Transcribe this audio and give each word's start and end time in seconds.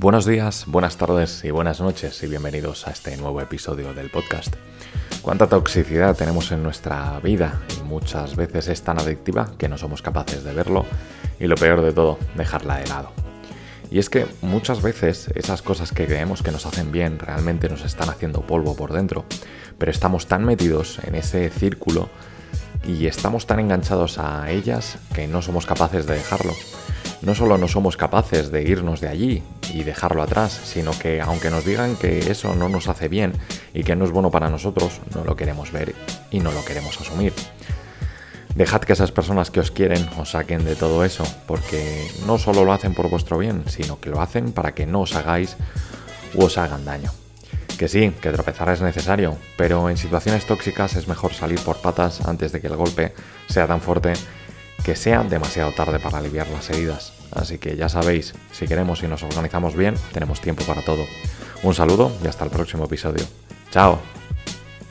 Buenos 0.00 0.24
días, 0.24 0.64
buenas 0.66 0.96
tardes 0.96 1.44
y 1.44 1.50
buenas 1.50 1.78
noches 1.78 2.22
y 2.22 2.26
bienvenidos 2.26 2.88
a 2.88 2.90
este 2.90 3.14
nuevo 3.18 3.38
episodio 3.42 3.92
del 3.92 4.08
podcast. 4.08 4.56
Cuánta 5.20 5.46
toxicidad 5.46 6.16
tenemos 6.16 6.52
en 6.52 6.62
nuestra 6.62 7.20
vida 7.20 7.60
y 7.78 7.82
muchas 7.82 8.34
veces 8.34 8.68
es 8.68 8.80
tan 8.80 8.98
adictiva 8.98 9.52
que 9.58 9.68
no 9.68 9.76
somos 9.76 10.00
capaces 10.00 10.42
de 10.42 10.54
verlo 10.54 10.86
y 11.38 11.48
lo 11.48 11.54
peor 11.56 11.82
de 11.82 11.92
todo, 11.92 12.18
dejarla 12.34 12.78
de 12.78 12.86
lado. 12.86 13.12
Y 13.90 13.98
es 13.98 14.08
que 14.08 14.26
muchas 14.40 14.80
veces 14.80 15.28
esas 15.34 15.60
cosas 15.60 15.92
que 15.92 16.06
creemos 16.06 16.42
que 16.42 16.50
nos 16.50 16.64
hacen 16.64 16.92
bien 16.92 17.18
realmente 17.18 17.68
nos 17.68 17.84
están 17.84 18.08
haciendo 18.08 18.40
polvo 18.40 18.74
por 18.74 18.94
dentro, 18.94 19.26
pero 19.76 19.90
estamos 19.90 20.28
tan 20.28 20.46
metidos 20.46 20.98
en 21.04 21.14
ese 21.14 21.50
círculo 21.50 22.08
y 22.88 23.04
estamos 23.04 23.46
tan 23.46 23.60
enganchados 23.60 24.16
a 24.16 24.50
ellas 24.50 24.96
que 25.14 25.28
no 25.28 25.42
somos 25.42 25.66
capaces 25.66 26.06
de 26.06 26.14
dejarlo 26.14 26.54
no 27.22 27.34
solo 27.34 27.58
no 27.58 27.68
somos 27.68 27.96
capaces 27.96 28.50
de 28.50 28.62
irnos 28.62 29.00
de 29.00 29.08
allí 29.08 29.42
y 29.72 29.82
dejarlo 29.82 30.22
atrás, 30.22 30.60
sino 30.64 30.92
que 30.98 31.20
aunque 31.20 31.50
nos 31.50 31.64
digan 31.64 31.96
que 31.96 32.30
eso 32.30 32.54
no 32.54 32.68
nos 32.68 32.88
hace 32.88 33.08
bien 33.08 33.32
y 33.74 33.84
que 33.84 33.96
no 33.96 34.04
es 34.04 34.10
bueno 34.10 34.30
para 34.30 34.48
nosotros, 34.48 35.00
no 35.14 35.24
lo 35.24 35.36
queremos 35.36 35.72
ver 35.72 35.94
y 36.30 36.40
no 36.40 36.52
lo 36.52 36.64
queremos 36.64 37.00
asumir. 37.00 37.32
Dejad 38.54 38.80
que 38.80 38.94
esas 38.94 39.12
personas 39.12 39.50
que 39.50 39.60
os 39.60 39.70
quieren 39.70 40.08
os 40.18 40.30
saquen 40.30 40.64
de 40.64 40.74
todo 40.74 41.04
eso, 41.04 41.24
porque 41.46 42.08
no 42.26 42.36
solo 42.36 42.64
lo 42.64 42.72
hacen 42.72 42.94
por 42.94 43.08
vuestro 43.08 43.38
bien, 43.38 43.64
sino 43.68 44.00
que 44.00 44.10
lo 44.10 44.20
hacen 44.20 44.52
para 44.52 44.74
que 44.74 44.86
no 44.86 45.02
os 45.02 45.14
hagáis 45.14 45.56
u 46.34 46.44
os 46.44 46.58
hagan 46.58 46.84
daño. 46.84 47.12
Que 47.78 47.88
sí, 47.88 48.12
que 48.20 48.30
tropezar 48.32 48.68
es 48.70 48.82
necesario, 48.82 49.36
pero 49.56 49.88
en 49.88 49.96
situaciones 49.96 50.46
tóxicas 50.46 50.96
es 50.96 51.06
mejor 51.06 51.32
salir 51.32 51.60
por 51.60 51.80
patas 51.80 52.20
antes 52.26 52.52
de 52.52 52.60
que 52.60 52.66
el 52.66 52.76
golpe 52.76 53.14
sea 53.48 53.66
tan 53.66 53.80
fuerte 53.80 54.12
que 54.84 54.96
sea 54.96 55.22
demasiado 55.22 55.72
tarde 55.72 55.98
para 55.98 56.18
aliviar 56.18 56.48
las 56.48 56.70
heridas. 56.70 57.12
Así 57.32 57.58
que 57.58 57.76
ya 57.76 57.88
sabéis, 57.88 58.34
si 58.52 58.66
queremos 58.66 59.02
y 59.02 59.06
nos 59.06 59.22
organizamos 59.22 59.76
bien, 59.76 59.94
tenemos 60.12 60.40
tiempo 60.40 60.64
para 60.64 60.82
todo. 60.82 61.04
Un 61.62 61.74
saludo 61.74 62.10
y 62.24 62.26
hasta 62.26 62.44
el 62.44 62.50
próximo 62.50 62.84
episodio. 62.84 63.24
¡Chao! 63.70 64.19